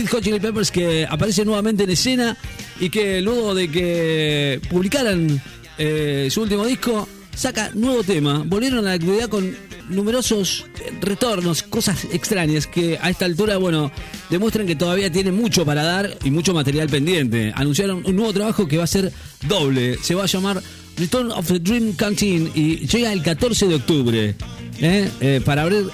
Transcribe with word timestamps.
Red 0.00 0.08
Hot 0.08 0.22
Chili 0.22 0.40
Peppers 0.40 0.70
que 0.70 1.06
aparece 1.08 1.44
nuevamente 1.44 1.84
en 1.84 1.90
escena 1.90 2.36
y 2.78 2.88
que 2.88 3.20
luego 3.20 3.54
de 3.54 3.70
que 3.70 4.60
publicaran 4.70 5.40
eh, 5.76 6.28
su 6.30 6.42
último 6.42 6.64
disco, 6.64 7.06
saca 7.34 7.70
nuevo 7.74 8.02
tema. 8.02 8.42
Volvieron 8.46 8.80
a 8.80 8.82
la 8.82 8.92
actividad 8.92 9.28
con 9.28 9.54
numerosos 9.90 10.64
retornos, 11.00 11.62
cosas 11.62 12.06
extrañas 12.12 12.66
que 12.66 12.98
a 13.00 13.10
esta 13.10 13.26
altura, 13.26 13.58
bueno, 13.58 13.90
demuestran 14.30 14.66
que 14.66 14.76
todavía 14.76 15.10
tiene 15.10 15.32
mucho 15.32 15.66
para 15.66 15.82
dar 15.82 16.16
y 16.24 16.30
mucho 16.30 16.54
material 16.54 16.88
pendiente. 16.88 17.52
Anunciaron 17.54 18.02
un 18.06 18.16
nuevo 18.16 18.32
trabajo 18.32 18.66
que 18.66 18.78
va 18.78 18.84
a 18.84 18.86
ser 18.86 19.12
doble. 19.46 19.98
Se 20.02 20.14
va 20.14 20.24
a 20.24 20.26
llamar 20.26 20.62
Return 20.96 21.30
of 21.32 21.46
the 21.46 21.58
Dream 21.58 21.92
Canteen 21.94 22.50
y 22.54 22.86
llega 22.86 23.12
el 23.12 23.22
14 23.22 23.66
de 23.66 23.74
octubre. 23.74 24.34
¿eh? 24.80 25.10
Eh, 25.20 25.40
para 25.44 25.62
abrir 25.62 25.86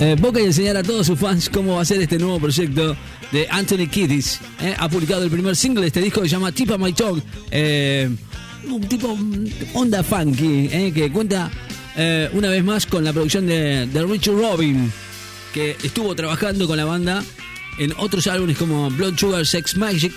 eh, 0.00 0.16
boca 0.18 0.38
enseñar 0.38 0.76
a 0.76 0.82
todos 0.82 1.06
sus 1.06 1.18
fans 1.18 1.48
cómo 1.48 1.76
va 1.76 1.82
a 1.82 1.84
ser 1.84 2.00
este 2.00 2.18
nuevo 2.18 2.38
proyecto 2.38 2.96
de 3.32 3.48
Anthony 3.50 3.88
Kiddis. 3.90 4.40
¿eh? 4.60 4.74
Ha 4.78 4.88
publicado 4.88 5.24
el 5.24 5.30
primer 5.30 5.56
single 5.56 5.80
de 5.80 5.86
este 5.88 6.00
disco 6.00 6.20
que 6.20 6.28
se 6.28 6.36
llama 6.36 6.52
Tip 6.52 6.70
of 6.70 6.78
My 6.80 6.92
Tongue. 6.92 7.22
Eh, 7.50 8.08
un 8.70 8.80
tipo 8.82 9.16
mm, 9.16 9.46
onda 9.74 10.02
funky 10.02 10.68
¿eh? 10.70 10.92
que 10.94 11.10
cuenta 11.10 11.50
una 12.32 12.48
vez 12.48 12.62
más 12.62 12.86
con 12.86 13.02
la 13.02 13.12
producción 13.12 13.48
de, 13.48 13.88
Richard 14.08 14.36
Robin, 14.36 14.92
que 15.52 15.76
estuvo 15.82 16.14
trabajando 16.14 16.68
con 16.68 16.76
la 16.76 16.84
banda 16.84 17.24
en 17.76 17.92
otros 17.98 18.28
álbumes 18.28 18.56
como 18.56 18.88
Blood 18.88 19.18
Sugar 19.18 19.44
Sex 19.44 19.76
Magic 19.76 20.12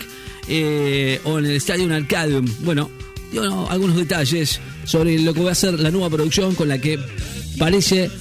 o 1.24 1.40
en 1.40 1.46
el 1.46 1.56
Stadium 1.56 1.92
Arcadium. 1.92 2.46
Bueno, 2.60 2.92
dio 3.32 3.44
¿no? 3.46 3.68
algunos 3.68 3.96
detalles 3.96 4.60
sobre 4.84 5.18
lo 5.18 5.34
que 5.34 5.42
va 5.42 5.54
a 5.54 5.56
ser 5.56 5.80
la 5.80 5.90
nueva 5.90 6.12
producción 6.12 6.54
con 6.54 6.68
la 6.68 6.78
que 6.78 7.00
parece 7.58 8.12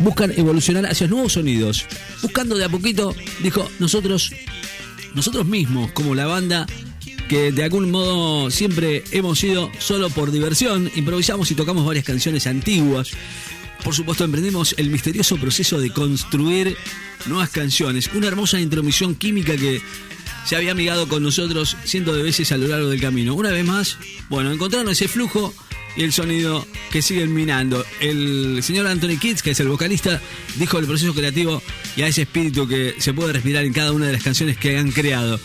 buscan 0.00 0.32
evolucionar 0.36 0.86
hacia 0.86 1.06
nuevos 1.06 1.34
sonidos. 1.34 1.86
Buscando 2.22 2.56
de 2.56 2.64
a 2.64 2.68
poquito, 2.68 3.14
dijo, 3.42 3.68
nosotros, 3.78 4.32
nosotros 5.14 5.46
mismos, 5.46 5.92
como 5.92 6.14
la 6.14 6.26
banda 6.26 6.66
que 7.28 7.50
de 7.50 7.64
algún 7.64 7.90
modo 7.90 8.50
siempre 8.50 9.02
hemos 9.10 9.40
sido 9.40 9.70
solo 9.78 10.10
por 10.10 10.30
diversión, 10.30 10.90
improvisamos 10.94 11.50
y 11.50 11.54
tocamos 11.54 11.84
varias 11.84 12.04
canciones 12.04 12.46
antiguas. 12.46 13.10
Por 13.82 13.94
supuesto, 13.94 14.24
emprendimos 14.24 14.74
el 14.78 14.90
misterioso 14.90 15.36
proceso 15.36 15.80
de 15.80 15.90
construir 15.90 16.76
nuevas 17.26 17.50
canciones. 17.50 18.10
Una 18.14 18.28
hermosa 18.28 18.60
intromisión 18.60 19.14
química 19.14 19.56
que 19.56 19.80
se 20.44 20.56
había 20.56 20.72
amigado 20.72 21.08
con 21.08 21.22
nosotros 21.22 21.76
cientos 21.84 22.16
de 22.16 22.22
veces 22.22 22.52
a 22.52 22.56
lo 22.56 22.68
largo 22.68 22.88
del 22.88 23.00
camino. 23.00 23.34
Una 23.34 23.50
vez 23.50 23.64
más, 23.64 23.98
bueno, 24.28 24.52
encontraron 24.52 24.90
ese 24.90 25.08
flujo 25.08 25.52
y 25.96 26.02
el 26.02 26.12
sonido 26.12 26.66
que 26.90 27.02
siguen 27.02 27.32
minando. 27.32 27.84
El 28.00 28.62
señor 28.62 28.86
Anthony 28.86 29.18
Kitts, 29.18 29.42
que 29.42 29.52
es 29.52 29.60
el 29.60 29.68
vocalista, 29.68 30.20
dijo 30.56 30.78
el 30.78 30.86
proceso 30.86 31.14
creativo 31.14 31.62
y 31.96 32.02
a 32.02 32.06
ese 32.06 32.22
espíritu 32.22 32.68
que 32.68 32.94
se 32.98 33.14
puede 33.14 33.32
respirar 33.32 33.64
en 33.64 33.72
cada 33.72 33.92
una 33.92 34.06
de 34.06 34.12
las 34.12 34.22
canciones 34.22 34.56
que 34.56 34.78
han 34.78 34.92
creado. 34.92 35.40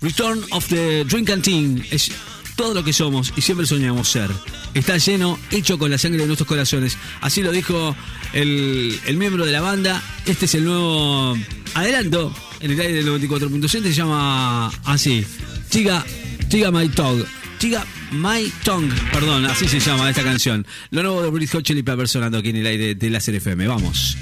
Return 0.00 0.44
of 0.50 0.68
the 0.68 1.04
Drink 1.04 1.28
Canteen 1.28 1.84
es 1.90 2.10
todo 2.56 2.74
lo 2.74 2.84
que 2.84 2.92
somos 2.92 3.32
y 3.36 3.40
siempre 3.40 3.66
soñamos 3.66 4.08
ser. 4.08 4.30
Está 4.74 4.98
lleno, 4.98 5.38
hecho 5.50 5.78
con 5.78 5.90
la 5.90 5.98
sangre 5.98 6.20
de 6.20 6.26
nuestros 6.26 6.48
corazones. 6.48 6.96
Así 7.20 7.42
lo 7.42 7.52
dijo 7.52 7.96
el, 8.32 8.98
el 9.06 9.16
miembro 9.16 9.46
de 9.46 9.52
la 9.52 9.60
banda. 9.60 10.02
Este 10.26 10.46
es 10.46 10.54
el 10.54 10.64
nuevo 10.64 11.36
adelanto 11.74 12.34
en 12.60 12.72
el 12.72 12.80
aire 12.80 13.02
del 13.02 13.08
94.7. 13.08 13.68
Se 13.68 13.92
llama 13.92 14.68
así: 14.84 15.24
Chiga, 15.70 16.04
Chiga 16.48 16.70
My 16.70 16.88
Tongue. 16.88 17.24
Chiga 17.64 17.86
My 18.10 18.52
Tongue, 18.62 18.92
perdón, 19.10 19.46
así 19.46 19.66
se 19.66 19.80
llama 19.80 20.10
esta 20.10 20.22
canción. 20.22 20.66
Lo 20.90 21.02
nuevo 21.02 21.22
de 21.22 21.30
British 21.30 21.52
Hot 21.52 21.62
Chili 21.62 21.82
Peppers 21.82 22.10
sonando 22.10 22.36
aquí 22.36 22.50
en 22.50 22.56
el 22.56 22.66
aire 22.66 22.94
de 22.94 23.08
la 23.08 23.16
FM. 23.16 23.66
Vamos. 23.66 24.18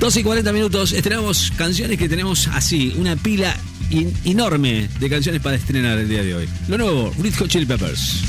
12 0.00 0.18
y 0.18 0.22
40 0.24 0.52
minutos, 0.52 0.90
estrenamos 0.90 1.52
canciones 1.56 1.96
que 1.96 2.08
tenemos 2.08 2.48
así, 2.48 2.92
una 2.96 3.14
pila 3.14 3.56
enorme 4.24 4.88
de 4.98 5.08
canciones 5.08 5.40
para 5.40 5.54
estrenar 5.54 5.98
el 5.98 6.08
día 6.08 6.24
de 6.24 6.34
hoy. 6.34 6.48
Lo 6.66 6.76
nuevo, 6.76 7.14
Red 7.22 7.34
Hot 7.36 7.48
Chili 7.48 7.64
Peppers. 7.64 8.24